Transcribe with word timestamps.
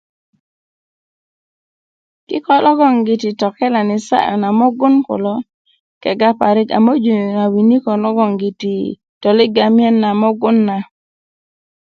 kiko 2.27 2.53
logongiti 2.65 3.29
tokelani 3.39 3.97
sa'yu 4.07 4.35
na 4.41 4.49
mugun 4.59 4.95
kulo 5.07 5.35
kega 6.01 6.29
parik 6.39 6.69
a 6.77 6.79
möju 6.85 7.15
na 7.35 7.43
winiko 7.53 7.91
logongiti 8.03 8.73
toliga 9.21 9.65
miyen 9.75 9.95
na 10.03 10.09
mugun 10.21 10.57
na 10.67 10.77